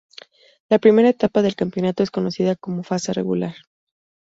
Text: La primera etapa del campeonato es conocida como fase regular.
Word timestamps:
La 0.67 0.79
primera 0.79 1.09
etapa 1.09 1.43
del 1.43 1.55
campeonato 1.55 2.01
es 2.01 2.09
conocida 2.09 2.55
como 2.55 2.81
fase 2.81 3.13
regular. 3.13 3.53